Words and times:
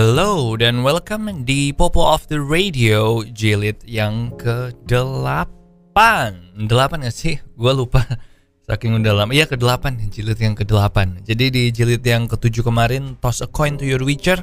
Hello 0.00 0.56
dan 0.56 0.80
welcome 0.80 1.44
di 1.44 1.76
Popo 1.76 2.00
of 2.00 2.24
the 2.32 2.40
Radio 2.40 3.20
jilid 3.36 3.84
yang 3.84 4.32
ke-8 4.40 4.96
8 5.92 7.04
gak 7.04 7.12
sih? 7.12 7.36
Gue 7.52 7.72
lupa. 7.76 8.08
Saking 8.64 8.96
udah 8.96 9.12
lama. 9.12 9.36
Iya 9.36 9.44
ke-8 9.44 10.08
jilid 10.08 10.40
yang 10.40 10.56
ke-8 10.56 11.20
Jadi 11.28 11.44
di 11.52 11.68
jilid 11.68 12.00
yang 12.00 12.24
ke-7 12.32 12.64
kemarin 12.64 13.20
Toss 13.20 13.44
a 13.44 13.48
coin 13.52 13.76
to 13.76 13.84
your 13.84 14.00
Witcher 14.00 14.40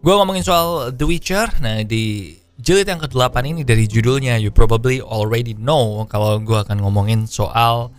Gue 0.00 0.16
ngomongin 0.16 0.40
soal 0.40 0.88
The 0.96 1.04
Witcher. 1.04 1.44
Nah 1.60 1.84
di 1.84 2.32
jilid 2.56 2.88
yang 2.88 2.96
ke-8 2.96 3.36
ini 3.52 3.68
dari 3.68 3.84
judulnya 3.84 4.40
You 4.40 4.48
probably 4.48 5.04
already 5.04 5.52
know 5.60 6.08
Kalau 6.08 6.40
gue 6.40 6.56
akan 6.56 6.80
ngomongin 6.80 7.28
soal 7.28 7.92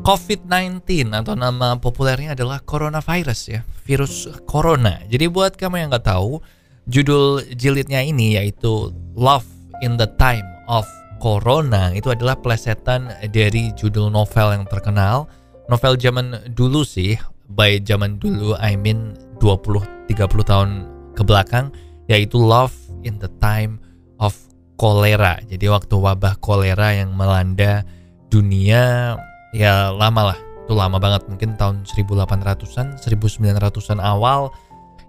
COVID-19 0.00 1.12
atau 1.12 1.36
nama 1.36 1.76
populernya 1.76 2.32
adalah 2.32 2.64
coronavirus 2.64 3.40
ya, 3.52 3.60
virus 3.84 4.26
corona. 4.48 5.00
Jadi 5.06 5.28
buat 5.28 5.60
kamu 5.60 5.76
yang 5.76 5.88
nggak 5.92 6.08
tahu, 6.08 6.40
judul 6.88 7.44
jilidnya 7.54 8.00
ini 8.00 8.40
yaitu 8.40 8.90
Love 9.12 9.46
in 9.84 10.00
the 10.00 10.08
Time 10.16 10.46
of 10.66 10.88
Corona 11.20 11.92
itu 11.92 12.08
adalah 12.08 12.32
plesetan 12.40 13.12
dari 13.28 13.70
judul 13.76 14.08
novel 14.08 14.56
yang 14.56 14.64
terkenal. 14.64 15.28
Novel 15.68 16.00
zaman 16.00 16.56
dulu 16.56 16.80
sih, 16.82 17.20
by 17.52 17.78
zaman 17.84 18.16
dulu 18.16 18.56
I 18.56 18.74
mean 18.80 19.14
20 19.38 20.08
30 20.08 20.50
tahun 20.50 20.68
ke 21.12 21.22
belakang 21.22 21.70
yaitu 22.08 22.40
Love 22.40 22.74
in 23.04 23.20
the 23.20 23.28
Time 23.38 23.78
of 24.16 24.32
Cholera. 24.80 25.38
Jadi 25.44 25.68
waktu 25.68 25.92
wabah 25.92 26.40
kolera 26.40 26.96
yang 26.96 27.12
melanda 27.12 27.84
dunia 28.32 29.14
ya 29.54 29.90
lama 29.94 30.34
lah. 30.34 30.38
Itu 30.66 30.74
lama 30.78 30.98
banget. 31.02 31.26
Mungkin 31.26 31.58
tahun 31.58 31.86
1800-an 31.86 32.98
1900-an 32.98 33.98
awal. 33.98 34.54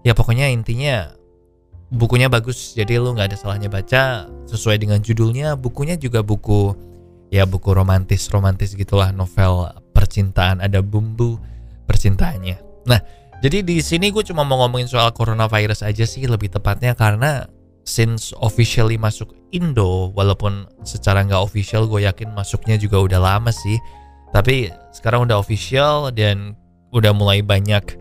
Ya 0.01 0.17
pokoknya 0.17 0.49
intinya 0.49 1.13
bukunya 1.93 2.27
bagus. 2.27 2.73
Jadi 2.73 2.97
lu 2.97 3.13
nggak 3.13 3.33
ada 3.33 3.37
salahnya 3.37 3.69
baca. 3.69 4.25
Sesuai 4.49 4.81
dengan 4.81 4.99
judulnya 5.01 5.53
bukunya 5.57 5.95
juga 5.97 6.25
buku 6.25 6.73
ya 7.31 7.47
buku 7.47 7.69
romantis 7.71 8.27
romantis 8.33 8.73
gitulah. 8.73 9.13
Novel 9.13 9.69
percintaan 9.93 10.59
ada 10.65 10.81
bumbu 10.81 11.37
percintaannya. 11.85 12.87
Nah 12.89 12.99
jadi 13.41 13.65
di 13.65 13.81
sini 13.81 14.13
gue 14.13 14.21
cuma 14.25 14.45
mau 14.45 14.65
ngomongin 14.65 14.89
soal 14.89 15.09
coronavirus 15.13 15.85
aja 15.85 16.05
sih 16.05 16.25
lebih 16.25 16.49
tepatnya. 16.49 16.97
Karena 16.97 17.45
since 17.85 18.33
officially 18.41 18.97
masuk 18.97 19.33
Indo 19.51 20.15
walaupun 20.15 20.69
secara 20.87 21.27
nggak 21.27 21.43
official 21.43 21.83
gue 21.89 22.07
yakin 22.07 22.31
masuknya 22.31 22.79
juga 22.79 23.03
udah 23.03 23.19
lama 23.19 23.51
sih 23.51 23.75
tapi 24.31 24.71
sekarang 24.95 25.27
udah 25.27 25.39
official 25.39 26.11
dan 26.11 26.55
udah 26.91 27.11
mulai 27.15 27.39
banyak 27.43 27.99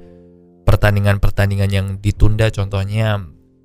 pertandingan-pertandingan 0.66 1.70
yang 1.70 1.86
ditunda 1.98 2.50
contohnya 2.50 3.22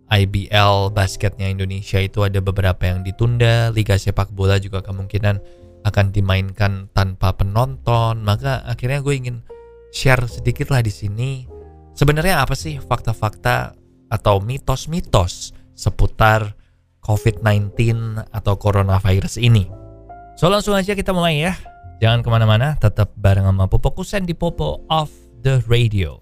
IBL 0.09 0.94
basketnya 0.94 1.49
Indonesia 1.49 1.97
itu 1.97 2.22
ada 2.22 2.38
beberapa 2.38 2.85
yang 2.85 3.02
ditunda, 3.02 3.73
liga 3.73 3.97
sepak 3.97 4.30
bola 4.30 4.61
juga 4.61 4.85
kemungkinan 4.85 5.41
akan 5.85 6.05
dimainkan 6.13 6.89
tanpa 6.94 7.33
penonton. 7.33 8.22
Maka 8.22 8.61
akhirnya 8.66 9.02
gue 9.02 9.13
ingin 9.17 9.38
share 9.89 10.22
sedikit 10.29 10.69
lah 10.69 10.85
di 10.85 10.94
sini. 10.94 11.31
Sebenarnya 11.97 12.44
apa 12.44 12.53
sih 12.53 12.77
fakta-fakta 12.77 13.73
atau 14.11 14.44
mitos-mitos 14.44 15.57
seputar 15.73 16.53
COVID-19 17.02 17.73
atau 18.29 18.53
coronavirus 18.61 19.41
ini? 19.41 19.66
So 20.38 20.52
langsung 20.52 20.75
aja 20.77 20.94
kita 20.94 21.16
mulai 21.16 21.39
ya. 21.50 21.53
Jangan 22.03 22.27
ke 22.27 22.29
mana-mana, 22.29 22.75
tetap 22.75 23.15
bareng 23.15 23.47
sama 23.47 23.71
Popo 23.71 23.95
Kusen 23.95 24.27
di 24.27 24.35
Popo 24.35 24.83
of 24.91 25.07
the 25.39 25.63
Radio. 25.71 26.19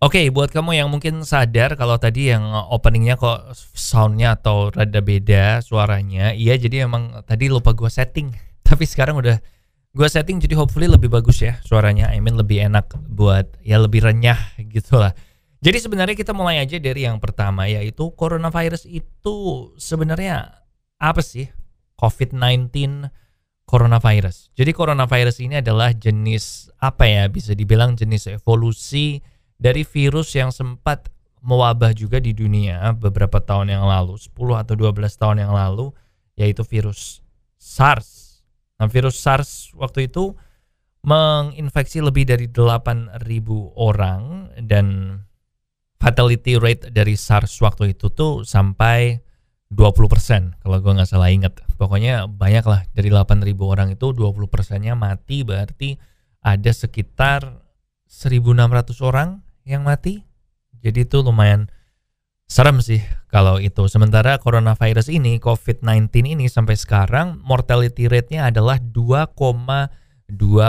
Oke, 0.00 0.20
okay, 0.20 0.26
buat 0.28 0.52
kamu 0.52 0.76
yang 0.76 0.88
mungkin 0.88 1.20
sadar 1.24 1.76
kalau 1.76 2.00
tadi 2.00 2.32
yang 2.32 2.44
openingnya 2.48 3.20
kok 3.20 3.56
soundnya 3.76 4.36
atau 4.36 4.72
rada 4.72 5.00
beda 5.04 5.60
suaranya, 5.60 6.32
iya 6.36 6.56
jadi 6.56 6.88
emang 6.88 7.24
tadi 7.28 7.52
lupa 7.52 7.76
gue 7.76 7.88
setting. 7.92 8.32
Tapi 8.68 8.88
sekarang 8.88 9.20
udah 9.20 9.36
gue 9.92 10.08
setting 10.08 10.40
jadi 10.40 10.56
hopefully 10.56 10.88
lebih 10.88 11.12
bagus 11.12 11.44
ya 11.44 11.60
suaranya. 11.60 12.08
I 12.08 12.24
mean 12.24 12.40
lebih 12.40 12.56
enak 12.68 12.88
buat 13.04 13.52
ya 13.60 13.80
lebih 13.80 14.00
renyah 14.00 14.56
gitu 14.72 14.96
lah. 14.96 15.12
Jadi 15.64 15.80
sebenarnya 15.80 16.12
kita 16.12 16.36
mulai 16.36 16.60
aja 16.60 16.76
dari 16.76 17.08
yang 17.08 17.16
pertama 17.16 17.64
yaitu 17.64 18.12
coronavirus 18.12 18.84
itu 18.84 19.72
sebenarnya 19.80 20.60
apa 21.00 21.24
sih? 21.24 21.48
COVID-19 21.96 22.68
coronavirus. 23.64 24.52
Jadi 24.52 24.76
coronavirus 24.76 25.40
ini 25.40 25.64
adalah 25.64 25.96
jenis 25.96 26.68
apa 26.76 27.08
ya? 27.08 27.24
Bisa 27.32 27.56
dibilang 27.56 27.96
jenis 27.96 28.28
evolusi 28.28 29.24
dari 29.56 29.88
virus 29.88 30.36
yang 30.36 30.52
sempat 30.52 31.08
mewabah 31.40 31.96
juga 31.96 32.20
di 32.20 32.36
dunia 32.36 32.92
beberapa 32.92 33.40
tahun 33.40 33.72
yang 33.72 33.88
lalu, 33.88 34.20
10 34.20 34.36
atau 34.60 34.74
12 34.76 35.16
tahun 35.16 35.48
yang 35.48 35.52
lalu 35.56 35.96
yaitu 36.36 36.60
virus 36.60 37.24
SARS. 37.56 38.44
Nah, 38.76 38.84
virus 38.92 39.16
SARS 39.16 39.72
waktu 39.72 40.12
itu 40.12 40.36
menginfeksi 41.08 42.04
lebih 42.04 42.28
dari 42.28 42.52
8.000 42.52 43.16
orang 43.80 44.52
dan 44.60 45.20
fatality 46.04 46.60
rate 46.60 46.92
dari 46.92 47.16
SARS 47.16 47.56
waktu 47.64 47.96
itu 47.96 48.12
tuh 48.12 48.44
sampai 48.44 49.24
20% 49.72 50.60
kalau 50.60 50.76
gue 50.84 50.92
nggak 50.92 51.08
salah 51.08 51.32
inget. 51.32 51.56
Pokoknya 51.80 52.28
banyak 52.28 52.64
lah 52.68 52.84
dari 52.92 53.08
8.000 53.08 53.56
orang 53.64 53.88
itu 53.96 54.12
20 54.12 54.36
persennya 54.52 54.92
mati 54.92 55.40
berarti 55.40 55.96
ada 56.44 56.68
sekitar 56.68 57.64
1.600 58.04 59.00
orang 59.00 59.40
yang 59.64 59.80
mati. 59.80 60.20
Jadi 60.84 61.08
itu 61.08 61.24
lumayan 61.24 61.72
serem 62.44 62.84
sih 62.84 63.00
kalau 63.32 63.56
itu. 63.56 63.88
Sementara 63.88 64.36
coronavirus 64.36 65.08
ini, 65.08 65.40
COVID-19 65.40 66.36
ini 66.36 66.44
sampai 66.52 66.76
sekarang 66.76 67.40
mortality 67.40 68.04
rate-nya 68.12 68.52
adalah 68.52 68.76
2,2 68.76 69.32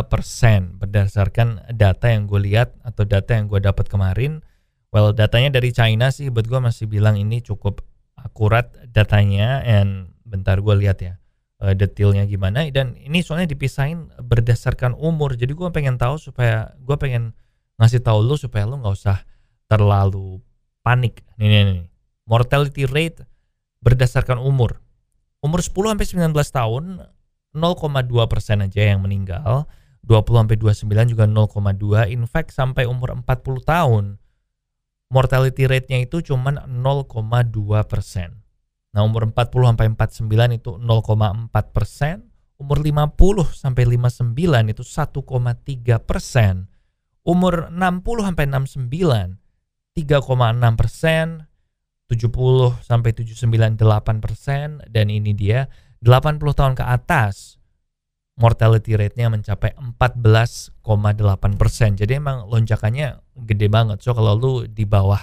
persen 0.07 0.79
berdasarkan 0.79 1.75
data 1.75 2.07
yang 2.07 2.31
gue 2.31 2.39
lihat 2.39 2.71
atau 2.87 3.03
data 3.03 3.35
yang 3.35 3.51
gue 3.51 3.59
dapat 3.59 3.91
kemarin 3.91 4.39
Well, 4.95 5.11
datanya 5.11 5.59
dari 5.59 5.75
China 5.75 6.07
sih 6.07 6.31
buat 6.31 6.47
gue 6.47 6.55
masih 6.55 6.87
bilang 6.87 7.19
ini 7.19 7.43
cukup 7.43 7.83
akurat 8.15 8.71
datanya 8.95 9.59
and 9.59 10.15
bentar 10.23 10.55
gue 10.63 10.71
lihat 10.71 11.03
ya 11.03 11.19
uh, 11.59 11.75
detailnya 11.75 12.23
gimana. 12.23 12.63
Dan 12.71 12.95
ini 12.95 13.19
soalnya 13.19 13.51
dipisahin 13.51 14.07
berdasarkan 14.15 14.95
umur 14.95 15.35
jadi 15.35 15.51
gue 15.51 15.67
pengen 15.75 15.99
tahu 15.99 16.15
supaya 16.15 16.71
gue 16.79 16.95
pengen 16.95 17.35
ngasih 17.75 18.07
tahu 18.07 18.23
lu 18.23 18.39
supaya 18.39 18.63
lu 18.63 18.79
nggak 18.79 18.95
usah 18.95 19.19
terlalu 19.67 20.39
panik. 20.79 21.27
Nih, 21.35 21.51
nih, 21.51 21.61
nih. 21.67 21.87
mortality 22.23 22.87
rate 22.87 23.27
berdasarkan 23.83 24.39
umur. 24.39 24.79
Umur 25.43 25.59
10 25.59 25.75
sampai 25.91 26.07
19 26.07 26.31
tahun 26.31 26.83
0,2 27.51 28.31
persen 28.31 28.63
aja 28.63 28.95
yang 28.95 29.03
meninggal. 29.03 29.67
20 30.07 30.23
sampai 30.23 30.55
29 30.55 31.11
juga 31.11 31.27
0,2 31.27 32.15
in 32.15 32.23
fact 32.31 32.55
sampai 32.55 32.87
umur 32.87 33.11
40 33.11 33.59
tahun 33.59 34.23
mortality 35.09 35.69
rate-nya 35.69 36.05
itu 36.05 36.21
cuma 36.21 36.51
0,2 36.65 37.83
persen. 37.85 38.41
Nah 38.95 39.03
umur 39.03 39.27
40 39.27 39.75
sampai 39.75 39.85
49 39.91 40.57
itu 40.57 40.71
0,4 40.79 41.75
persen, 41.75 42.31
umur 42.55 42.79
50 42.79 43.51
sampai 43.51 43.83
59 43.83 44.71
itu 44.71 44.83
1,3 44.83 45.99
persen, 45.99 46.71
umur 47.27 47.67
60 47.69 48.27
sampai 48.27 48.45
69 48.47 49.43
3,6 49.95 50.75
persen, 50.75 51.47
70 52.11 52.83
sampai 52.83 53.11
79 53.15 53.79
8 53.79 54.19
persen, 54.19 54.83
dan 54.91 55.07
ini 55.07 55.31
dia 55.31 55.71
80 56.03 56.39
tahun 56.51 56.73
ke 56.75 56.83
atas 56.83 57.57
mortality 58.35 58.99
rate-nya 58.99 59.31
mencapai 59.31 59.75
14,8 59.79 60.75
persen. 61.55 61.95
Jadi 61.95 62.19
emang 62.19 62.47
lonjakannya 62.51 63.19
gede 63.47 63.67
banget. 63.71 64.03
So 64.03 64.11
kalau 64.11 64.35
lu 64.35 64.53
di 64.67 64.83
bawah 64.83 65.19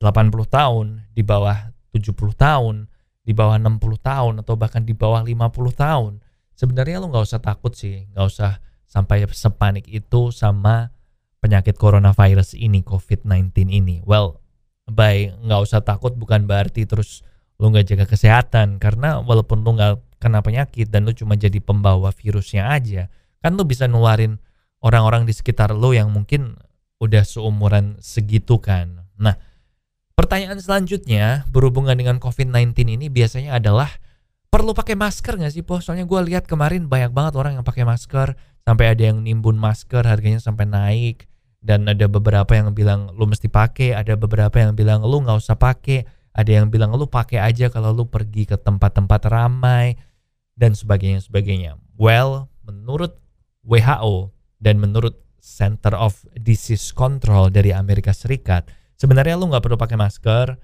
80 0.00 0.32
tahun, 0.48 0.86
di 1.12 1.20
bawah 1.20 1.72
70 1.92 2.16
tahun, 2.32 2.88
di 3.20 3.32
bawah 3.36 3.60
60 3.60 4.00
tahun, 4.00 4.34
atau 4.40 4.56
bahkan 4.56 4.80
di 4.80 4.96
bawah 4.96 5.20
50 5.20 5.36
tahun, 5.76 6.12
sebenarnya 6.56 7.04
lu 7.04 7.12
nggak 7.12 7.28
usah 7.28 7.40
takut 7.44 7.76
sih, 7.76 8.08
nggak 8.16 8.26
usah 8.26 8.56
sampai 8.88 9.28
sepanik 9.28 9.84
itu 9.86 10.32
sama 10.32 10.88
penyakit 11.44 11.76
coronavirus 11.76 12.56
ini, 12.56 12.80
COVID-19 12.80 13.68
ini. 13.68 14.00
Well, 14.08 14.40
by 14.90 15.30
nggak 15.44 15.60
usah 15.60 15.80
takut 15.84 16.16
bukan 16.18 16.48
berarti 16.48 16.88
terus 16.88 17.22
lu 17.60 17.70
nggak 17.70 17.94
jaga 17.94 18.04
kesehatan 18.08 18.82
karena 18.82 19.22
walaupun 19.22 19.62
lu 19.62 19.78
nggak 19.78 20.09
kena 20.20 20.44
penyakit 20.44 20.92
dan 20.92 21.08
lu 21.08 21.16
cuma 21.16 21.34
jadi 21.34 21.58
pembawa 21.58 22.12
virusnya 22.12 22.68
aja, 22.68 23.08
kan 23.40 23.56
lu 23.56 23.64
bisa 23.64 23.88
nularin 23.88 24.36
orang-orang 24.84 25.24
di 25.24 25.32
sekitar 25.32 25.72
lu 25.72 25.96
yang 25.96 26.12
mungkin 26.12 26.60
udah 27.00 27.24
seumuran 27.24 27.96
segitu 28.04 28.60
kan. 28.60 29.08
Nah, 29.16 29.34
pertanyaan 30.12 30.60
selanjutnya 30.60 31.48
berhubungan 31.48 31.96
dengan 31.96 32.20
COVID-19 32.20 33.00
ini 33.00 33.08
biasanya 33.08 33.56
adalah 33.56 33.88
perlu 34.52 34.76
pakai 34.76 34.94
masker 35.00 35.40
nggak 35.40 35.52
sih, 35.56 35.64
Po? 35.64 35.80
Soalnya 35.80 36.04
gue 36.04 36.20
lihat 36.28 36.44
kemarin 36.44 36.84
banyak 36.86 37.16
banget 37.16 37.32
orang 37.40 37.56
yang 37.56 37.64
pakai 37.64 37.88
masker, 37.88 38.36
sampai 38.68 38.92
ada 38.92 39.02
yang 39.08 39.24
nimbun 39.24 39.56
masker 39.56 40.04
harganya 40.04 40.38
sampai 40.38 40.68
naik 40.68 41.24
dan 41.64 41.88
ada 41.88 42.08
beberapa 42.08 42.52
yang 42.52 42.76
bilang 42.76 43.12
lu 43.16 43.24
mesti 43.24 43.48
pakai, 43.48 43.96
ada 43.96 44.16
beberapa 44.16 44.60
yang 44.60 44.76
bilang 44.76 45.00
lu 45.04 45.24
nggak 45.24 45.40
usah 45.40 45.56
pakai, 45.56 46.04
ada 46.36 46.50
yang 46.50 46.68
bilang 46.68 46.92
lu 46.92 47.08
pakai 47.08 47.40
aja 47.40 47.72
kalau 47.72 47.92
lu 47.92 48.04
pergi 48.08 48.48
ke 48.48 48.56
tempat-tempat 48.60 49.20
ramai 49.28 49.96
dan 50.60 50.76
sebagainya 50.76 51.24
sebagainya. 51.24 51.80
Well, 51.96 52.52
menurut 52.68 53.16
WHO 53.64 54.36
dan 54.60 54.76
menurut 54.76 55.16
Center 55.40 55.96
of 55.96 56.20
Disease 56.36 56.92
Control 56.92 57.48
dari 57.48 57.72
Amerika 57.72 58.12
Serikat, 58.12 58.68
sebenarnya 59.00 59.40
lu 59.40 59.48
nggak 59.48 59.64
perlu 59.64 59.80
pakai 59.80 59.96
masker 59.96 60.60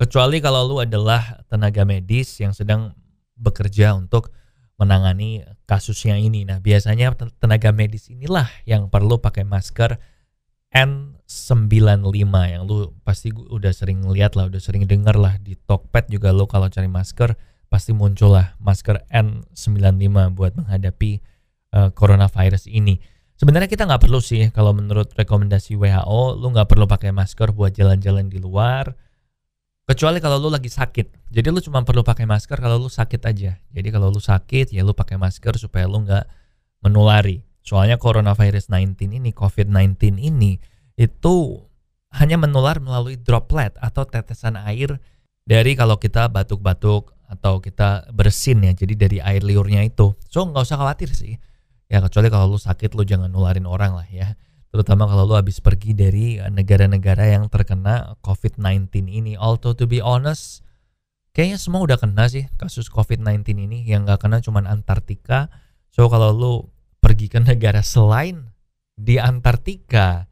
kecuali 0.00 0.40
kalau 0.40 0.64
lu 0.64 0.76
adalah 0.80 1.44
tenaga 1.52 1.84
medis 1.84 2.40
yang 2.40 2.56
sedang 2.56 2.96
bekerja 3.36 3.92
untuk 3.92 4.32
menangani 4.80 5.44
kasusnya 5.68 6.16
ini. 6.16 6.48
Nah, 6.48 6.64
biasanya 6.64 7.12
tenaga 7.36 7.68
medis 7.76 8.08
inilah 8.08 8.48
yang 8.64 8.88
perlu 8.88 9.20
pakai 9.20 9.44
masker 9.44 10.00
N95 10.72 12.32
yang 12.48 12.62
lu 12.64 12.96
pasti 13.04 13.28
udah 13.28 13.76
sering 13.76 14.08
lihat 14.08 14.40
lah, 14.40 14.48
udah 14.48 14.62
sering 14.62 14.88
denger 14.88 15.20
lah 15.20 15.36
di 15.36 15.60
Tokped 15.60 16.08
juga 16.08 16.32
lu 16.32 16.48
kalau 16.48 16.72
cari 16.72 16.88
masker 16.88 17.36
pasti 17.70 17.94
muncul 17.94 18.34
lah 18.34 18.58
masker 18.58 19.06
N95 19.08 20.34
buat 20.34 20.52
menghadapi 20.58 21.22
uh, 21.72 21.88
coronavirus 21.94 22.66
ini. 22.66 22.98
Sebenarnya 23.38 23.70
kita 23.70 23.88
nggak 23.88 24.04
perlu 24.04 24.20
sih 24.20 24.50
kalau 24.52 24.74
menurut 24.74 25.14
rekomendasi 25.14 25.78
WHO, 25.78 26.36
lu 26.36 26.52
nggak 26.52 26.68
perlu 26.68 26.84
pakai 26.84 27.14
masker 27.14 27.54
buat 27.54 27.72
jalan-jalan 27.72 28.28
di 28.28 28.36
luar 28.36 28.92
Kecuali 29.90 30.22
kalau 30.22 30.38
lu 30.38 30.54
lagi 30.54 30.70
sakit. 30.70 31.34
Jadi 31.34 31.50
lu 31.50 31.58
cuma 31.58 31.82
perlu 31.82 32.06
pakai 32.06 32.22
masker 32.22 32.62
kalau 32.62 32.78
lu 32.78 32.86
sakit 32.86 33.26
aja. 33.26 33.58
Jadi 33.58 33.88
kalau 33.90 34.06
lu 34.06 34.22
sakit 34.22 34.70
ya 34.70 34.86
lu 34.86 34.94
pakai 34.94 35.18
masker 35.18 35.58
supaya 35.58 35.90
lu 35.90 36.06
nggak 36.06 36.30
menulari. 36.86 37.42
Soalnya 37.66 37.98
coronavirus 37.98 38.70
19 38.70 39.18
ini, 39.18 39.34
COVID-19 39.34 40.22
ini 40.22 40.62
itu 40.94 41.58
hanya 42.14 42.38
menular 42.38 42.78
melalui 42.78 43.18
droplet 43.18 43.74
atau 43.82 44.06
tetesan 44.06 44.62
air 44.62 45.02
dari 45.42 45.74
kalau 45.74 45.98
kita 45.98 46.30
batuk-batuk 46.30 47.10
atau 47.30 47.62
kita 47.62 48.10
bersin 48.10 48.66
ya. 48.66 48.74
Jadi 48.74 48.94
dari 48.98 49.18
air 49.22 49.46
liurnya 49.46 49.86
itu. 49.86 50.18
So 50.26 50.42
nggak 50.42 50.66
usah 50.66 50.82
khawatir 50.82 51.14
sih. 51.14 51.38
Ya 51.86 52.02
kecuali 52.02 52.26
kalau 52.26 52.54
lu 52.54 52.58
sakit 52.58 52.98
lu 52.98 53.06
jangan 53.06 53.30
nularin 53.30 53.66
orang 53.66 53.94
lah 53.94 54.06
ya 54.10 54.34
terutama 54.70 55.10
kalau 55.10 55.26
lu 55.26 55.34
habis 55.34 55.58
pergi 55.58 55.92
dari 55.98 56.38
negara-negara 56.38 57.26
yang 57.26 57.50
terkena 57.50 58.14
COVID-19 58.22 59.10
ini. 59.10 59.34
Although 59.34 59.74
to 59.74 59.90
be 59.90 59.98
honest, 59.98 60.62
kayaknya 61.34 61.58
semua 61.58 61.82
udah 61.82 61.98
kena 61.98 62.30
sih 62.30 62.46
kasus 62.54 62.86
COVID-19 62.86 63.66
ini. 63.66 63.78
Yang 63.82 64.00
nggak 64.06 64.20
kena 64.22 64.38
cuma 64.38 64.62
Antartika. 64.62 65.50
So 65.90 66.06
kalau 66.06 66.30
lu 66.30 66.54
pergi 67.02 67.26
ke 67.26 67.42
negara 67.50 67.82
selain 67.82 68.54
di 68.94 69.18
Antartika, 69.18 70.30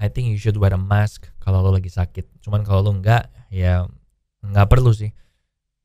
I 0.00 0.08
think 0.08 0.32
you 0.32 0.40
should 0.40 0.56
wear 0.56 0.72
a 0.72 0.80
mask 0.80 1.28
kalau 1.44 1.60
lu 1.60 1.76
lagi 1.76 1.92
sakit. 1.92 2.40
Cuman 2.40 2.64
kalau 2.64 2.80
lu 2.88 3.04
nggak, 3.04 3.52
ya 3.52 3.84
nggak 4.40 4.68
perlu 4.72 4.90
sih. 4.96 5.12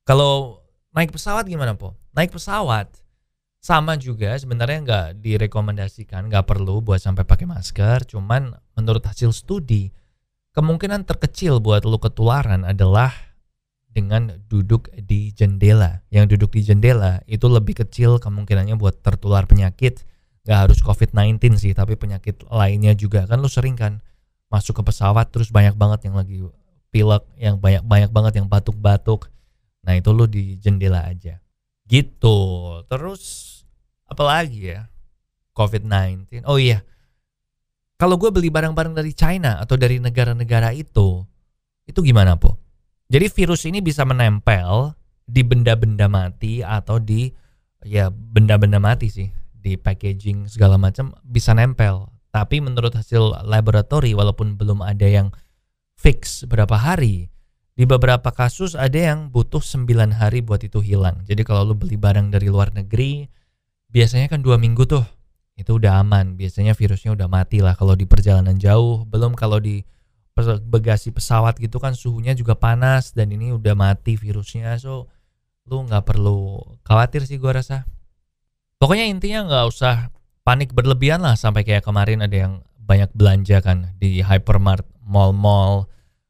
Kalau 0.09 0.65
naik 0.89 1.13
pesawat 1.13 1.45
gimana 1.45 1.77
po? 1.77 1.93
Naik 2.17 2.33
pesawat 2.33 2.89
sama 3.61 3.93
juga 3.93 4.33
sebenarnya 4.41 4.81
nggak 4.81 5.07
direkomendasikan 5.21 6.33
nggak 6.33 6.49
perlu 6.49 6.81
buat 6.81 6.97
sampai 6.97 7.29
pakai 7.29 7.45
masker. 7.45 8.09
Cuman 8.09 8.57
menurut 8.73 9.05
hasil 9.05 9.29
studi 9.29 9.93
kemungkinan 10.57 11.05
terkecil 11.05 11.61
buat 11.61 11.85
lo 11.85 12.01
ketularan 12.01 12.65
adalah 12.65 13.13
dengan 13.85 14.33
duduk 14.49 14.89
di 14.97 15.29
jendela. 15.29 16.01
Yang 16.09 16.33
duduk 16.33 16.57
di 16.57 16.65
jendela 16.65 17.21
itu 17.29 17.45
lebih 17.45 17.85
kecil 17.85 18.17
kemungkinannya 18.17 18.81
buat 18.81 19.05
tertular 19.05 19.45
penyakit. 19.45 20.09
Nggak 20.41 20.57
harus 20.57 20.81
COVID-19 20.81 21.53
sih 21.61 21.77
tapi 21.77 21.93
penyakit 21.93 22.49
lainnya 22.49 22.97
juga. 22.97 23.29
Kan 23.29 23.45
lo 23.45 23.49
sering 23.51 23.77
kan 23.77 24.01
masuk 24.49 24.81
ke 24.81 24.89
pesawat 24.89 25.29
terus 25.29 25.53
banyak 25.53 25.77
banget 25.77 26.09
yang 26.09 26.17
lagi 26.17 26.41
pilek 26.89 27.29
yang 27.37 27.61
banyak 27.61 27.85
banyak 27.85 28.09
banget 28.09 28.41
yang 28.41 28.49
batuk-batuk 28.49 29.29
nah 29.83 29.95
itu 29.95 30.09
lo 30.11 30.27
di 30.27 30.59
jendela 30.59 31.07
aja 31.07 31.39
Gitu. 31.89 32.37
Terus 32.85 33.21
apalagi 34.05 34.77
ya? 34.77 34.85
COVID-19. 35.57 36.45
Oh 36.45 36.61
iya. 36.61 36.85
Kalau 37.99 38.15
gue 38.15 38.31
beli 38.31 38.47
barang-barang 38.47 38.95
dari 38.95 39.11
China 39.11 39.59
atau 39.59 39.75
dari 39.75 39.99
negara-negara 39.99 40.71
itu, 40.71 41.19
itu 41.83 41.99
gimana, 41.99 42.39
Po? 42.39 42.55
Jadi 43.09 43.27
virus 43.27 43.67
ini 43.67 43.83
bisa 43.83 44.07
menempel 44.07 44.93
di 45.25 45.43
benda-benda 45.43 46.07
mati 46.07 46.63
atau 46.63 47.01
di 47.01 47.27
ya 47.83 48.07
benda-benda 48.07 48.79
mati 48.79 49.11
sih, 49.11 49.27
di 49.51 49.75
packaging 49.75 50.47
segala 50.47 50.79
macam 50.79 51.11
bisa 51.25 51.51
nempel. 51.51 52.07
Tapi 52.29 52.63
menurut 52.63 52.93
hasil 52.95 53.43
laboratori 53.43 54.15
walaupun 54.15 54.55
belum 54.55 54.79
ada 54.79 55.09
yang 55.09 55.33
fix 55.99 56.47
berapa 56.47 56.77
hari, 56.77 57.27
di 57.79 57.87
beberapa 57.87 58.35
kasus 58.35 58.75
ada 58.75 58.99
yang 58.99 59.31
butuh 59.31 59.63
9 59.63 59.87
hari 60.11 60.43
buat 60.43 60.59
itu 60.67 60.83
hilang. 60.83 61.23
Jadi 61.23 61.47
kalau 61.47 61.71
lu 61.71 61.79
beli 61.79 61.95
barang 61.95 62.27
dari 62.27 62.51
luar 62.51 62.75
negeri, 62.75 63.23
biasanya 63.87 64.27
kan 64.27 64.43
dua 64.43 64.59
minggu 64.59 64.83
tuh 64.83 65.07
itu 65.55 65.79
udah 65.79 66.03
aman. 66.03 66.35
Biasanya 66.35 66.75
virusnya 66.75 67.15
udah 67.15 67.31
mati 67.31 67.63
lah 67.63 67.79
kalau 67.79 67.95
di 67.95 68.03
perjalanan 68.03 68.59
jauh. 68.59 69.07
Belum 69.07 69.31
kalau 69.31 69.63
di 69.63 69.87
bagasi 70.67 71.15
pesawat 71.15 71.55
gitu 71.55 71.79
kan 71.79 71.95
suhunya 71.95 72.35
juga 72.35 72.59
panas 72.59 73.15
dan 73.15 73.31
ini 73.31 73.55
udah 73.55 73.79
mati 73.79 74.19
virusnya. 74.19 74.75
So 74.75 75.07
lu 75.63 75.87
nggak 75.87 76.03
perlu 76.03 76.59
khawatir 76.83 77.23
sih 77.23 77.39
gua 77.39 77.63
rasa. 77.63 77.87
Pokoknya 78.75 79.07
intinya 79.07 79.47
nggak 79.47 79.65
usah 79.71 80.11
panik 80.43 80.75
berlebihan 80.75 81.23
lah 81.23 81.39
sampai 81.39 81.63
kayak 81.63 81.87
kemarin 81.87 82.27
ada 82.27 82.35
yang 82.35 82.53
banyak 82.75 83.07
belanja 83.15 83.63
kan 83.63 83.95
di 83.95 84.19
hypermart, 84.19 84.83
mall-mall 84.99 85.87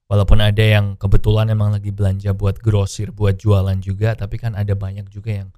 walaupun 0.09 0.41
ada 0.41 0.65
yang 0.65 0.97
kebetulan 0.97 1.53
emang 1.53 1.71
lagi 1.71 1.93
belanja 1.93 2.33
buat 2.33 2.57
grosir 2.59 3.13
buat 3.13 3.37
jualan 3.37 3.77
juga 3.79 4.17
tapi 4.17 4.41
kan 4.41 4.57
ada 4.57 4.73
banyak 4.73 5.07
juga 5.13 5.45
yang 5.45 5.49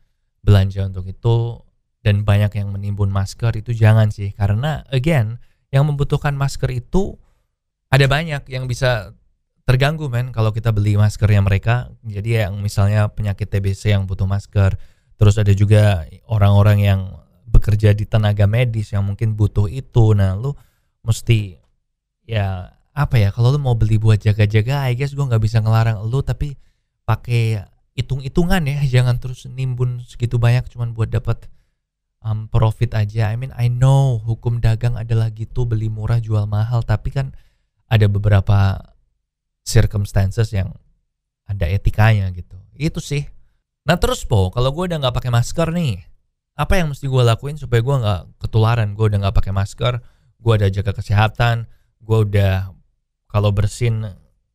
belanja 0.43 0.85
untuk 0.85 1.07
itu 1.07 1.63
dan 2.01 2.25
banyak 2.25 2.57
yang 2.57 2.73
menimbun 2.73 3.13
masker 3.13 3.53
itu 3.61 3.71
jangan 3.77 4.09
sih. 4.09 4.33
Karena 4.33 4.81
again 4.89 5.37
yang 5.69 5.87
membutuhkan 5.87 6.33
masker 6.33 6.73
itu 6.73 7.15
ada 7.93 8.05
banyak 8.09 8.49
yang 8.49 8.65
bisa 8.65 9.13
terganggu 9.63 10.09
men 10.09 10.33
kalau 10.33 10.49
kita 10.49 10.73
beli 10.73 10.97
maskernya 10.97 11.41
mereka. 11.45 11.93
Jadi 12.01 12.41
yang 12.41 12.57
misalnya 12.59 13.07
penyakit 13.13 13.47
TBC 13.47 13.93
yang 13.93 14.09
butuh 14.09 14.25
masker 14.25 14.75
terus 15.21 15.37
ada 15.37 15.53
juga 15.53 16.09
orang-orang 16.25 16.81
yang 16.81 17.01
bekerja 17.45 17.93
di 17.93 18.09
tenaga 18.09 18.49
medis 18.49 18.89
yang 18.89 19.05
mungkin 19.05 19.37
butuh 19.37 19.69
itu. 19.69 20.17
Nah 20.17 20.33
lu 20.33 20.57
mesti 21.05 21.61
ya 22.25 22.73
apa 22.91 23.15
ya 23.15 23.31
kalau 23.31 23.55
lu 23.55 23.59
mau 23.59 23.75
beli 23.75 23.95
buat 23.95 24.19
jaga-jaga 24.19 24.83
I 24.91 24.99
guess 24.99 25.15
gue 25.15 25.23
nggak 25.23 25.39
bisa 25.39 25.63
ngelarang 25.63 26.03
lu 26.03 26.19
tapi 26.19 26.59
pakai 27.07 27.63
hitung-hitungan 27.95 28.61
ya. 28.67 28.79
Jangan 28.99 29.19
terus 29.19 29.47
nimbun 29.47 30.03
segitu 30.03 30.39
banyak 30.39 30.67
cuman 30.71 30.91
buat 30.95 31.11
dapat 31.11 31.47
um, 32.23 32.51
profit 32.51 32.95
aja. 32.95 33.31
I 33.31 33.35
mean 33.39 33.55
I 33.55 33.71
know 33.71 34.19
hukum 34.19 34.59
dagang 34.59 34.99
adalah 34.99 35.31
gitu 35.31 35.63
beli 35.63 35.87
murah 35.87 36.19
jual 36.19 36.47
mahal 36.47 36.83
tapi 36.83 37.15
kan 37.15 37.31
ada 37.91 38.07
beberapa 38.07 38.79
circumstances 39.63 40.51
yang 40.51 40.75
ada 41.47 41.67
etikanya 41.67 42.27
gitu. 42.35 42.55
Itu 42.75 42.99
sih. 42.99 43.27
Nah 43.87 43.95
terus 43.95 44.27
po 44.27 44.51
kalau 44.51 44.71
gue 44.75 44.91
udah 44.91 44.99
nggak 44.99 45.15
pakai 45.15 45.31
masker 45.31 45.71
nih 45.71 46.03
apa 46.59 46.77
yang 46.77 46.91
mesti 46.91 47.07
gue 47.07 47.23
lakuin 47.23 47.55
supaya 47.55 47.79
gue 47.79 47.95
nggak 47.95 48.21
ketularan? 48.43 48.95
Gue 48.99 49.07
udah 49.07 49.19
nggak 49.27 49.35
pakai 49.35 49.55
masker 49.55 50.03
gue 50.41 50.53
udah 50.57 50.69
jaga 50.73 50.91
kesehatan 50.97 51.69
gue 52.01 52.19
udah 52.27 52.73
kalau 53.31 53.55
bersin 53.55 54.11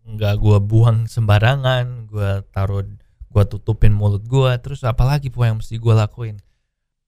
nggak 0.06 0.34
gue 0.38 0.58
buang 0.62 1.10
sembarangan 1.10 2.06
gue 2.06 2.44
taruh 2.54 2.86
gue 3.32 3.44
tutupin 3.50 3.90
mulut 3.90 4.22
gue 4.22 4.52
terus 4.62 4.86
apalagi 4.86 5.32
po 5.32 5.42
yang 5.42 5.58
mesti 5.58 5.80
gue 5.80 5.94
lakuin 5.96 6.38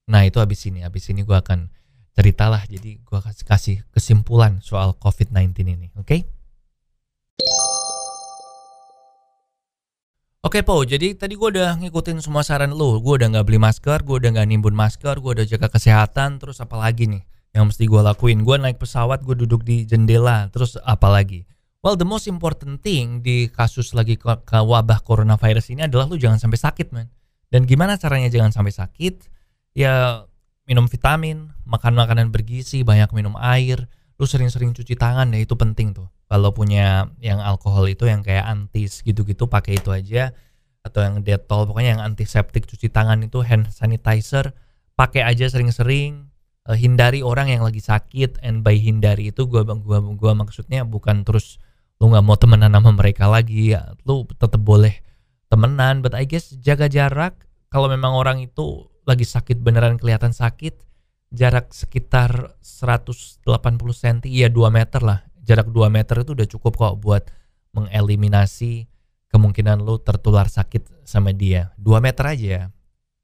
nah 0.09 0.25
itu 0.27 0.41
abis 0.41 0.67
ini 0.67 0.83
abis 0.83 1.13
ini 1.13 1.23
gue 1.23 1.37
akan 1.37 1.71
ceritalah 2.17 2.65
jadi 2.67 2.99
gue 2.99 3.19
kasih 3.23 3.45
kasih 3.47 3.77
kesimpulan 3.95 4.59
soal 4.59 4.97
COVID-19 4.99 5.55
ini 5.63 5.87
oke 5.95 6.03
okay? 6.03 6.21
Oke 10.39 10.63
Po, 10.63 10.87
jadi 10.87 11.19
tadi 11.19 11.35
gue 11.35 11.51
udah 11.51 11.75
ngikutin 11.83 12.23
semua 12.23 12.47
saran 12.47 12.71
lo. 12.71 12.95
Gue 13.03 13.19
udah 13.19 13.27
nggak 13.27 13.43
beli 13.43 13.59
masker, 13.59 14.07
gue 14.07 14.23
udah 14.23 14.39
nggak 14.39 14.47
nimbun 14.47 14.71
masker, 14.71 15.19
gue 15.19 15.31
udah 15.35 15.43
jaga 15.43 15.67
kesehatan. 15.67 16.39
Terus 16.39 16.63
apalagi 16.63 17.11
nih 17.11 17.27
yang 17.51 17.67
mesti 17.67 17.83
gue 17.83 17.99
lakuin? 17.99 18.47
Gue 18.47 18.55
naik 18.55 18.79
pesawat, 18.79 19.19
gue 19.27 19.35
duduk 19.35 19.67
di 19.67 19.83
jendela. 19.83 20.47
Terus 20.47 20.79
apalagi? 20.79 21.43
Well, 21.79 21.95
the 21.95 22.03
most 22.03 22.27
important 22.27 22.83
thing 22.83 23.23
di 23.23 23.47
kasus 23.47 23.95
lagi 23.95 24.19
ke, 24.19 24.27
ke 24.43 24.59
wabah 24.59 24.99
coronavirus 24.99 25.71
ini 25.71 25.87
adalah 25.87 26.11
lu 26.11 26.19
jangan 26.19 26.35
sampai 26.35 26.59
sakit, 26.59 26.91
man. 26.91 27.07
Dan 27.47 27.63
gimana 27.63 27.95
caranya 27.95 28.27
jangan 28.27 28.51
sampai 28.51 28.75
sakit? 28.75 29.31
Ya 29.79 30.27
minum 30.67 30.91
vitamin, 30.91 31.55
makan 31.63 31.95
makanan 31.95 32.35
bergizi, 32.35 32.83
banyak 32.83 33.15
minum 33.15 33.39
air, 33.39 33.87
lu 34.19 34.27
sering-sering 34.27 34.75
cuci 34.75 34.99
tangan 34.99 35.31
ya 35.31 35.39
itu 35.39 35.55
penting 35.55 35.95
tuh. 35.95 36.11
Kalau 36.27 36.51
punya 36.51 37.07
yang 37.23 37.39
alkohol 37.39 37.87
itu 37.87 38.05
yang 38.11 38.27
kayak 38.27 38.43
antis 38.43 38.99
gitu-gitu 39.01 39.47
pakai 39.47 39.79
itu 39.79 39.89
aja 39.95 40.35
atau 40.83 40.99
yang 40.99 41.23
detol 41.23 41.63
pokoknya 41.63 41.95
yang 41.95 42.03
antiseptik 42.03 42.67
cuci 42.67 42.91
tangan 42.91 43.23
itu 43.23 43.39
hand 43.43 43.71
sanitizer 43.71 44.51
pakai 44.99 45.23
aja 45.23 45.47
sering-sering 45.47 46.27
uh, 46.67 46.75
hindari 46.75 47.23
orang 47.23 47.51
yang 47.51 47.63
lagi 47.63 47.83
sakit 47.83 48.39
and 48.43 48.63
by 48.63 48.75
hindari 48.75 49.31
itu 49.31 49.47
gua 49.47 49.63
gua 49.63 49.99
gua 49.99 50.31
maksudnya 50.35 50.87
bukan 50.87 51.27
terus 51.27 51.59
lu 51.99 52.11
nggak 52.11 52.23
mau 52.23 52.39
temenan 52.39 52.71
sama 52.71 52.95
mereka 52.95 53.27
lagi 53.27 53.75
ya 53.75 53.93
lu 54.07 54.23
tetap 54.27 54.59
boleh 54.59 55.03
temenan. 55.51 55.99
But 55.99 56.15
I 56.15 56.23
guess 56.23 56.55
jaga 56.57 56.87
jarak. 56.87 57.35
Kalau 57.69 57.85
memang 57.85 58.17
orang 58.17 58.41
itu 58.41 58.89
lagi 59.05 59.27
sakit 59.27 59.61
beneran 59.61 60.01
kelihatan 60.01 60.33
sakit 60.33 60.89
jarak 61.29 61.69
sekitar 61.69 62.57
180 62.61 63.45
cm 63.93 64.25
ya 64.25 64.49
2 64.49 64.73
meter 64.73 65.01
lah. 65.05 65.19
Jarak 65.45 65.69
2 65.69 65.89
meter 65.89 66.21
itu 66.21 66.31
udah 66.33 66.47
cukup 66.49 66.73
kok 66.77 66.95
buat 67.01 67.29
mengeliminasi 67.77 68.89
kemungkinan 69.29 69.85
lu 69.85 70.01
tertular 70.01 70.49
sakit 70.49 71.05
sama 71.05 71.29
dia. 71.33 71.73
2 71.77 72.01
meter 72.01 72.25
aja 72.25 72.57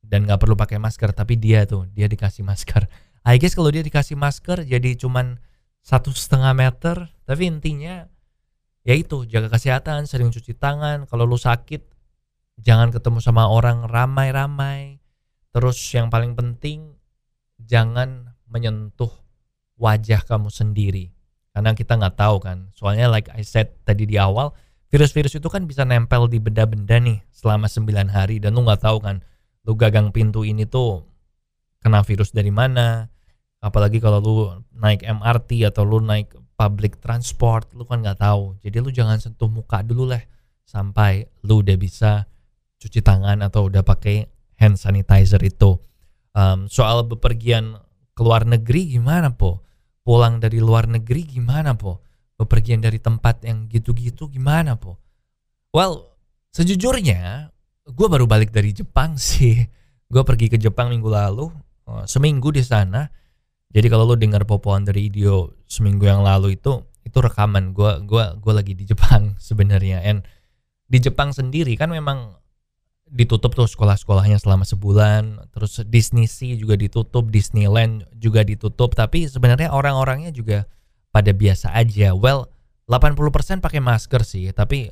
dan 0.06 0.30
nggak 0.30 0.38
perlu 0.38 0.54
pakai 0.54 0.78
masker 0.78 1.10
tapi 1.18 1.42
dia 1.42 1.66
tuh 1.66 1.90
dia 1.90 2.06
dikasih 2.06 2.46
masker. 2.46 2.86
I 3.26 3.42
guess 3.42 3.58
kalau 3.58 3.74
dia 3.74 3.82
dikasih 3.82 4.14
masker 4.14 4.62
jadi 4.62 4.94
cuman 5.02 5.42
satu 5.82 6.14
setengah 6.14 6.54
meter. 6.54 7.10
Tapi 7.26 7.50
intinya 7.50 8.06
ya 8.86 8.94
itu 8.94 9.26
jaga 9.26 9.50
kesehatan 9.50 10.06
sering 10.06 10.30
cuci 10.30 10.54
tangan. 10.56 11.10
Kalau 11.10 11.26
lu 11.26 11.36
sakit 11.36 11.82
jangan 12.62 12.94
ketemu 12.94 13.20
sama 13.20 13.50
orang 13.50 13.90
ramai-ramai. 13.90 15.02
Terus 15.52 15.76
yang 15.92 16.14
paling 16.14 16.38
penting 16.38 16.94
jangan 17.58 18.38
menyentuh 18.46 19.10
wajah 19.82 20.22
kamu 20.24 20.54
sendiri. 20.54 21.12
Karena 21.52 21.74
kita 21.74 21.98
nggak 21.98 22.16
tahu 22.16 22.38
kan. 22.40 22.70
Soalnya 22.78 23.10
like 23.10 23.28
I 23.34 23.42
said 23.42 23.74
tadi 23.84 24.06
di 24.06 24.22
awal 24.22 24.54
virus-virus 24.94 25.36
itu 25.42 25.50
kan 25.50 25.66
bisa 25.66 25.84
nempel 25.84 26.30
di 26.30 26.38
benda-benda 26.38 27.02
nih 27.02 27.26
selama 27.34 27.66
9 27.66 27.90
hari. 28.14 28.38
Dan 28.38 28.54
lu 28.54 28.64
nggak 28.64 28.86
tahu 28.86 29.02
kan 29.02 29.26
lu 29.66 29.74
gagang 29.74 30.14
pintu 30.14 30.46
ini 30.46 30.70
tuh 30.70 31.10
kena 31.82 32.06
virus 32.06 32.30
dari 32.36 32.54
mana. 32.54 33.10
Apalagi 33.64 33.98
kalau 33.98 34.20
lu 34.22 34.36
naik 34.78 35.02
MRT 35.02 35.66
atau 35.66 35.88
lu 35.88 35.98
naik 36.04 36.45
public 36.56 37.04
transport 37.04 37.68
lu 37.76 37.84
kan 37.84 38.02
nggak 38.02 38.24
tahu. 38.24 38.56
Jadi 38.64 38.78
lu 38.80 38.90
jangan 38.90 39.20
sentuh 39.20 39.52
muka 39.52 39.84
dulu 39.84 40.10
lah 40.12 40.24
sampai 40.66 41.28
lu 41.46 41.62
udah 41.62 41.78
bisa 41.78 42.26
cuci 42.80 43.04
tangan 43.04 43.44
atau 43.44 43.68
udah 43.68 43.84
pakai 43.84 44.26
hand 44.60 44.80
sanitizer 44.80 45.40
itu. 45.44 45.78
Um, 46.36 46.68
soal 46.68 47.08
bepergian 47.08 47.80
ke 48.16 48.22
luar 48.24 48.48
negeri 48.48 48.96
gimana 48.96 49.32
po? 49.36 49.64
Pulang 50.04 50.40
dari 50.40 50.60
luar 50.60 50.88
negeri 50.88 51.28
gimana 51.28 51.76
po? 51.76 52.04
Bepergian 52.36 52.84
dari 52.84 53.00
tempat 53.00 53.44
yang 53.48 53.68
gitu-gitu 53.72 54.28
gimana 54.32 54.76
po? 54.76 55.00
Well 55.76 56.12
sejujurnya 56.56 57.52
gue 57.86 58.08
baru 58.08 58.24
balik 58.28 58.56
dari 58.56 58.72
Jepang 58.72 59.20
sih. 59.28 59.60
Gue 60.08 60.24
pergi 60.24 60.48
ke 60.48 60.56
Jepang 60.56 60.88
minggu 60.92 61.12
lalu 61.12 61.52
uh, 61.88 62.08
seminggu 62.08 62.52
di 62.52 62.64
sana 62.64 63.08
jadi 63.76 63.92
kalau 63.92 64.08
lo 64.08 64.16
dengar 64.16 64.48
Popo 64.48 64.72
on 64.72 64.88
the 64.88 64.96
radio 64.96 65.52
seminggu 65.68 66.08
yang 66.08 66.24
lalu 66.24 66.56
itu 66.56 66.80
itu 67.04 67.18
rekaman. 67.20 67.76
Gue 67.76 68.00
gua 68.08 68.40
gue 68.40 68.54
lagi 68.56 68.72
di 68.72 68.88
Jepang 68.88 69.36
sebenarnya. 69.52 70.00
And 70.00 70.24
di 70.88 71.04
Jepang 71.04 71.36
sendiri 71.36 71.76
kan 71.76 71.92
memang 71.92 72.40
ditutup 73.06 73.52
tuh 73.52 73.68
sekolah-sekolahnya 73.68 74.40
selama 74.40 74.64
sebulan. 74.64 75.52
Terus 75.52 75.84
Disney 75.92 76.24
Sea 76.32 76.56
juga 76.56 76.80
ditutup 76.80 77.28
Disneyland 77.28 78.08
juga 78.16 78.48
ditutup. 78.48 78.96
Tapi 78.96 79.28
sebenarnya 79.28 79.76
orang-orangnya 79.76 80.32
juga 80.32 80.72
pada 81.12 81.36
biasa 81.36 81.76
aja. 81.76 82.16
Well 82.16 82.48
80% 82.88 83.60
pakai 83.60 83.84
masker 83.84 84.24
sih. 84.24 84.56
Tapi 84.56 84.88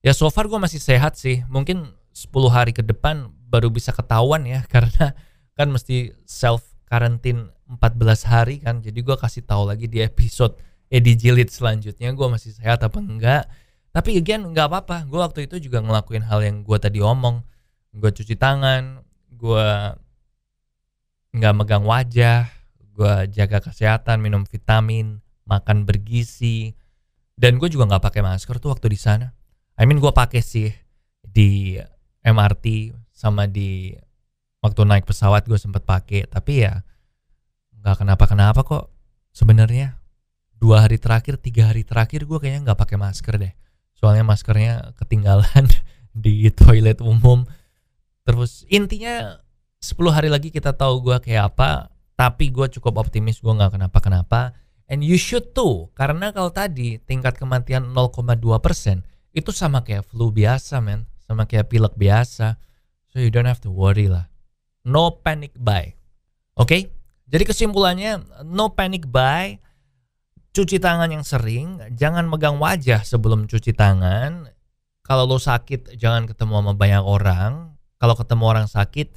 ya 0.00 0.16
so 0.16 0.32
far 0.32 0.48
gue 0.48 0.56
masih 0.56 0.80
sehat 0.80 1.20
sih. 1.20 1.44
Mungkin 1.52 1.92
10 2.16 2.32
hari 2.48 2.72
ke 2.72 2.80
depan 2.80 3.28
baru 3.52 3.68
bisa 3.68 3.92
ketahuan 3.92 4.48
ya. 4.48 4.64
Karena 4.72 5.12
kan 5.60 5.68
mesti 5.68 6.16
self 6.24 6.72
karantin 6.88 7.53
14 7.68 8.30
hari 8.30 8.60
kan. 8.60 8.80
Jadi 8.84 9.00
gue 9.00 9.16
kasih 9.16 9.44
tahu 9.44 9.68
lagi 9.68 9.88
di 9.88 10.04
episode 10.04 10.56
eh 10.92 11.00
di 11.00 11.16
jilid 11.16 11.48
selanjutnya 11.48 12.12
gue 12.12 12.26
masih 12.28 12.54
sehat 12.54 12.84
apa 12.84 12.98
enggak. 13.00 13.44
Tapi 13.94 14.18
again 14.18 14.44
nggak 14.50 14.66
apa-apa. 14.68 15.08
Gue 15.08 15.20
waktu 15.22 15.46
itu 15.48 15.70
juga 15.70 15.80
ngelakuin 15.80 16.24
hal 16.26 16.44
yang 16.44 16.62
gue 16.62 16.78
tadi 16.78 17.00
omong. 17.00 17.42
Gue 17.94 18.10
cuci 18.10 18.34
tangan 18.36 19.00
gue 19.34 19.68
nggak 21.34 21.54
megang 21.58 21.82
wajah 21.82 22.46
gue 22.94 23.14
jaga 23.34 23.58
kesehatan 23.58 24.22
minum 24.22 24.46
vitamin 24.46 25.18
makan 25.44 25.82
bergizi. 25.82 26.78
Dan 27.34 27.58
gue 27.58 27.66
juga 27.66 27.90
nggak 27.90 28.04
pakai 28.06 28.22
masker 28.22 28.62
tuh 28.62 28.70
waktu 28.70 28.86
di 28.94 28.98
sana. 28.98 29.34
I 29.74 29.90
mean 29.90 29.98
gue 29.98 30.14
pakai 30.14 30.38
sih 30.38 30.70
di 31.26 31.74
MRT 32.22 32.94
sama 33.10 33.50
di 33.50 33.90
waktu 34.62 34.80
naik 34.86 35.04
pesawat 35.10 35.50
gue 35.50 35.58
sempet 35.58 35.82
pakai. 35.82 36.30
Tapi 36.30 36.62
ya 36.62 36.86
nggak 37.84 38.00
kenapa-kenapa 38.00 38.64
kok 38.64 38.88
sebenarnya. 39.36 40.00
Dua 40.56 40.80
hari 40.80 40.96
terakhir 40.96 41.36
tiga 41.36 41.68
hari 41.68 41.84
terakhir 41.84 42.24
gue 42.24 42.40
kayaknya 42.40 42.72
nggak 42.72 42.80
pakai 42.80 42.96
masker 42.96 43.36
deh. 43.36 43.52
Soalnya 43.92 44.24
maskernya 44.24 44.96
ketinggalan 44.96 45.68
di 46.24 46.48
toilet 46.48 47.04
umum. 47.04 47.44
Terus 48.24 48.64
intinya 48.72 49.36
10 49.84 50.00
hari 50.08 50.32
lagi 50.32 50.48
kita 50.48 50.72
tahu 50.72 51.04
gue 51.04 51.20
kayak 51.20 51.52
apa 51.52 51.92
tapi 52.16 52.48
gue 52.48 52.72
cukup 52.72 53.04
optimis 53.04 53.44
gue 53.44 53.52
nggak 53.52 53.76
kenapa-kenapa. 53.76 54.56
And 54.88 55.04
you 55.04 55.20
should 55.20 55.52
too 55.52 55.92
karena 55.92 56.32
kalau 56.32 56.48
tadi 56.48 56.96
tingkat 57.04 57.36
kematian 57.36 57.92
0,2 57.92 58.24
persen 58.64 59.04
itu 59.36 59.52
sama 59.52 59.84
kayak 59.84 60.08
flu 60.08 60.32
biasa 60.32 60.80
men. 60.80 61.04
Sama 61.20 61.44
kayak 61.44 61.68
pilek 61.68 62.00
biasa. 62.00 62.56
So 63.12 63.20
you 63.20 63.28
don't 63.28 63.48
have 63.48 63.60
to 63.60 63.68
worry 63.68 64.08
lah. 64.08 64.32
No 64.88 65.20
panic 65.20 65.52
buy. 65.60 65.92
Oke 66.56 66.64
okay? 66.64 66.82
Jadi 67.28 67.44
kesimpulannya 67.48 68.44
no 68.44 68.72
panic 68.72 69.08
buy 69.08 69.58
cuci 70.54 70.78
tangan 70.78 71.10
yang 71.10 71.26
sering, 71.26 71.82
jangan 71.98 72.30
megang 72.30 72.62
wajah 72.62 73.02
sebelum 73.02 73.50
cuci 73.50 73.74
tangan. 73.74 74.46
Kalau 75.04 75.28
lo 75.28 75.36
sakit, 75.36 75.98
jangan 76.00 76.24
ketemu 76.30 76.62
sama 76.62 76.72
banyak 76.72 77.04
orang. 77.04 77.76
Kalau 78.00 78.14
ketemu 78.16 78.44
orang 78.48 78.66
sakit, 78.70 79.12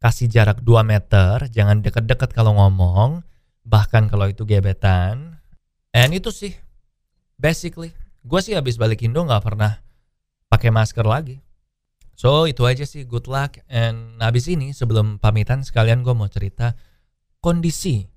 kasih 0.00 0.30
jarak 0.30 0.62
2 0.62 0.80
meter, 0.86 1.50
jangan 1.52 1.82
deket-deket 1.82 2.32
kalau 2.32 2.56
ngomong, 2.56 3.20
bahkan 3.66 4.06
kalau 4.08 4.30
itu 4.30 4.46
gebetan. 4.48 5.42
And 5.92 6.14
itu 6.14 6.32
sih, 6.32 6.54
basically. 7.36 7.92
Gue 8.24 8.40
sih 8.40 8.56
habis 8.56 8.78
balik 8.80 9.04
Indo 9.04 9.26
nggak 9.26 9.44
pernah 9.44 9.82
pakai 10.48 10.70
masker 10.72 11.04
lagi. 11.04 11.42
So 12.16 12.48
itu 12.48 12.64
aja 12.64 12.88
sih, 12.88 13.04
good 13.04 13.28
luck. 13.28 13.60
And 13.68 14.16
habis 14.24 14.48
ini 14.48 14.72
sebelum 14.72 15.20
pamitan 15.20 15.66
sekalian 15.66 16.00
gue 16.00 16.14
mau 16.16 16.30
cerita 16.32 16.72
kondisi 17.46 18.10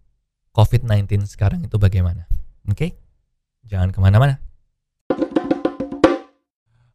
COVID-19 0.58 1.30
sekarang 1.30 1.62
itu 1.62 1.78
bagaimana. 1.78 2.26
Oke, 2.66 2.74
okay? 2.74 2.92
jangan 3.70 3.94
ke 3.94 4.02
mana-mana. 4.02 4.42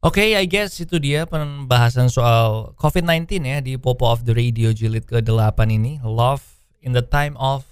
Oke, 0.05 0.21
okay, 0.21 0.29
I 0.35 0.51
guess 0.51 0.83
itu 0.83 0.99
dia 0.99 1.31
pembahasan 1.31 2.11
soal 2.11 2.75
COVID-19 2.75 3.41
ya 3.47 3.63
di 3.63 3.79
Popo 3.79 4.11
of 4.11 4.27
the 4.27 4.35
Radio 4.35 4.75
jilid 4.75 5.07
ke-8 5.07 5.57
ini. 5.71 6.03
Love 6.03 6.43
in 6.83 6.91
the 6.91 7.07
time 7.07 7.39
of 7.39 7.65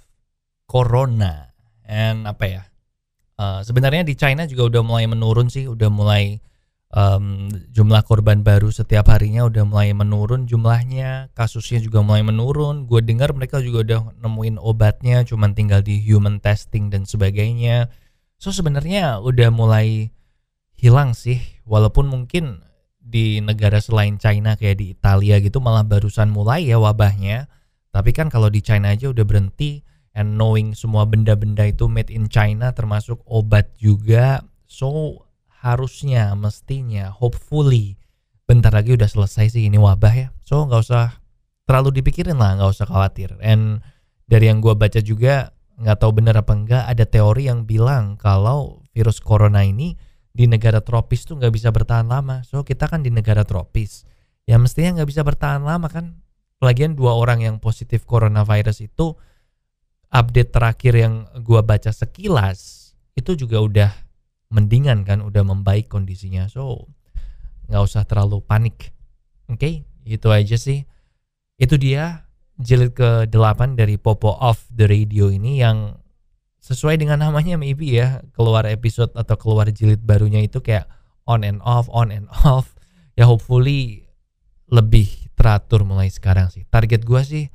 Corona. 0.70 1.52
And 1.82 2.24
apa 2.24 2.44
ya? 2.46 2.62
Uh, 3.36 3.60
sebenarnya 3.66 4.06
di 4.06 4.14
China 4.14 4.46
juga 4.46 4.70
udah 4.78 4.82
mulai 4.86 5.04
menurun 5.10 5.50
sih, 5.50 5.66
udah 5.66 5.90
mulai 5.90 6.38
um, 6.92 7.48
jumlah 7.72 8.04
korban 8.04 8.44
baru 8.44 8.68
setiap 8.68 9.08
harinya 9.08 9.48
udah 9.48 9.64
mulai 9.64 9.96
menurun 9.96 10.44
jumlahnya, 10.44 11.32
kasusnya 11.32 11.80
juga 11.80 12.04
mulai 12.04 12.22
menurun. 12.22 12.84
Gue 12.86 13.00
dengar 13.00 13.32
mereka 13.32 13.58
juga 13.64 13.82
udah 13.82 14.00
nemuin 14.20 14.60
obatnya, 14.60 15.24
cuman 15.24 15.56
tinggal 15.56 15.80
di 15.80 15.98
human 15.98 16.38
testing 16.38 16.92
dan 16.92 17.08
sebagainya. 17.08 17.88
So 18.36 18.52
sebenarnya 18.52 19.18
udah 19.24 19.48
mulai 19.50 20.12
hilang 20.76 21.16
sih, 21.16 21.40
walaupun 21.64 22.10
mungkin 22.10 22.62
di 23.02 23.42
negara 23.42 23.82
selain 23.82 24.14
China 24.20 24.54
kayak 24.54 24.78
di 24.78 24.94
Italia 24.94 25.42
gitu 25.42 25.58
malah 25.58 25.82
barusan 25.82 26.30
mulai 26.30 26.70
ya 26.70 26.78
wabahnya. 26.78 27.50
Tapi 27.92 28.10
kan 28.14 28.32
kalau 28.32 28.48
di 28.48 28.64
China 28.64 28.94
aja 28.94 29.12
udah 29.12 29.26
berhenti 29.26 29.84
and 30.16 30.38
knowing 30.38 30.72
semua 30.72 31.04
benda-benda 31.04 31.68
itu 31.68 31.90
made 31.90 32.08
in 32.08 32.30
China 32.30 32.72
termasuk 32.72 33.20
obat 33.28 33.68
juga. 33.76 34.40
So 34.64 35.20
harusnya 35.62 36.34
mestinya 36.34 37.14
hopefully 37.14 37.94
bentar 38.50 38.74
lagi 38.74 38.98
udah 38.98 39.06
selesai 39.06 39.54
sih 39.54 39.70
ini 39.70 39.78
wabah 39.78 40.14
ya. 40.14 40.28
So 40.42 40.66
nggak 40.66 40.82
usah 40.82 41.22
terlalu 41.64 42.02
dipikirin 42.02 42.36
lah, 42.36 42.58
nggak 42.58 42.70
usah 42.74 42.86
khawatir. 42.90 43.38
And 43.38 43.80
dari 44.26 44.50
yang 44.50 44.58
gue 44.58 44.74
baca 44.74 44.98
juga 44.98 45.54
nggak 45.78 45.98
tahu 46.02 46.10
benar 46.22 46.42
apa 46.42 46.52
enggak 46.52 46.84
ada 46.84 47.04
teori 47.06 47.48
yang 47.48 47.64
bilang 47.64 48.18
kalau 48.18 48.82
virus 48.92 49.22
corona 49.22 49.64
ini 49.64 49.96
di 50.32 50.48
negara 50.48 50.80
tropis 50.80 51.28
tuh 51.28 51.36
nggak 51.36 51.52
bisa 51.52 51.68
bertahan 51.68 52.08
lama 52.08 52.40
so 52.44 52.64
kita 52.64 52.88
kan 52.88 53.04
di 53.04 53.12
negara 53.12 53.44
tropis 53.44 54.08
ya 54.48 54.56
mestinya 54.56 55.00
nggak 55.00 55.08
bisa 55.12 55.20
bertahan 55.24 55.60
lama 55.60 55.88
kan 55.92 56.22
lagian 56.64 56.96
dua 56.96 57.16
orang 57.16 57.44
yang 57.44 57.56
positif 57.60 58.08
coronavirus 58.08 58.88
itu 58.88 59.12
update 60.08 60.50
terakhir 60.52 60.92
yang 60.96 61.28
gua 61.44 61.60
baca 61.60 61.92
sekilas 61.92 62.92
itu 63.12 63.36
juga 63.36 63.60
udah 63.60 63.90
mendingan 64.52 65.08
kan 65.08 65.24
udah 65.24 65.42
membaik 65.42 65.88
kondisinya. 65.88 66.46
So 66.46 66.92
nggak 67.72 67.82
usah 67.82 68.04
terlalu 68.04 68.44
panik. 68.44 68.92
Oke 69.48 69.56
okay? 69.56 69.74
itu 70.04 70.28
aja 70.28 70.60
sih. 70.60 70.84
Itu 71.56 71.80
dia 71.80 72.28
jilid 72.60 72.92
ke-8 72.92 73.74
dari 73.74 73.96
Popo 73.96 74.36
Off 74.36 74.68
the 74.68 74.84
Radio 74.84 75.32
ini 75.32 75.64
yang 75.64 75.96
sesuai 76.60 77.00
dengan 77.00 77.24
namanya 77.24 77.56
maybe 77.56 77.96
ya. 77.96 78.20
Keluar 78.36 78.68
episode 78.68 79.16
atau 79.16 79.34
keluar 79.40 79.72
jilid 79.72 80.04
barunya 80.04 80.44
itu 80.44 80.60
kayak 80.60 80.86
on 81.24 81.42
and 81.42 81.64
off 81.64 81.88
on 81.88 82.12
and 82.12 82.28
off. 82.44 82.76
Ya 83.16 83.24
hopefully 83.24 84.04
lebih 84.68 85.08
teratur 85.32 85.88
mulai 85.88 86.12
sekarang 86.12 86.52
sih. 86.52 86.68
Target 86.68 87.08
gua 87.08 87.24
sih 87.24 87.48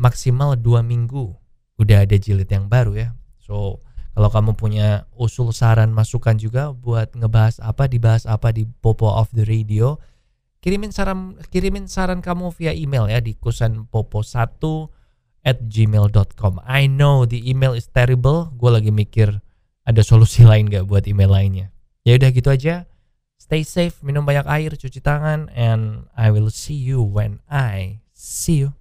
maksimal 0.00 0.56
dua 0.56 0.80
minggu 0.80 1.36
udah 1.76 2.08
ada 2.08 2.16
jilid 2.16 2.48
yang 2.48 2.72
baru 2.72 2.96
ya. 2.96 3.08
So 3.44 3.84
kalau 4.14 4.28
kamu 4.28 4.52
punya 4.58 5.06
usul 5.14 5.54
saran 5.54 5.94
masukan 5.94 6.34
juga 6.36 6.74
buat 6.74 7.14
ngebahas 7.14 7.62
apa 7.62 7.86
dibahas 7.86 8.26
apa 8.26 8.50
di 8.50 8.66
Popo 8.66 9.06
of 9.06 9.30
the 9.30 9.46
Radio 9.46 9.98
kirimin 10.60 10.92
saran 10.92 11.40
kirimin 11.48 11.88
saran 11.88 12.20
kamu 12.20 12.52
via 12.52 12.76
email 12.76 13.08
ya 13.08 13.18
di 13.18 13.34
kusenpopo1 13.36 14.62
at 15.40 15.58
gmail.com 15.64 16.60
I 16.68 16.84
know 16.84 17.24
the 17.24 17.40
email 17.40 17.72
is 17.72 17.88
terrible. 17.88 18.52
Gue 18.60 18.70
lagi 18.72 18.92
mikir 18.92 19.40
ada 19.88 20.02
solusi 20.04 20.44
lain 20.50 20.68
gak 20.68 20.84
buat 20.88 21.08
email 21.08 21.32
lainnya. 21.32 21.66
Ya 22.04 22.16
udah 22.16 22.30
gitu 22.32 22.52
aja. 22.52 22.84
Stay 23.40 23.64
safe 23.64 23.98
minum 24.04 24.28
banyak 24.28 24.44
air 24.46 24.76
cuci 24.76 25.00
tangan 25.00 25.48
and 25.56 26.06
I 26.12 26.28
will 26.28 26.52
see 26.52 26.76
you 26.76 27.00
when 27.00 27.40
I 27.48 28.04
see 28.12 28.68
you 28.68 28.79